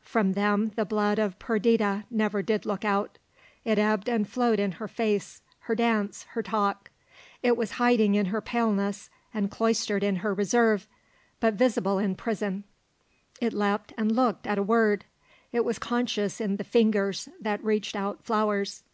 [0.00, 3.18] From them the blood of Perdita never did look out.
[3.66, 6.88] It ebbed and flowed in her face, her dance, her talk.
[7.42, 10.88] It was hiding in her paleness, and cloistered in her reserve,
[11.38, 12.64] but visible in prison.
[13.42, 15.04] It leapt and looked, at a word.
[15.52, 18.84] It was conscious in the fingers that reached out flowers.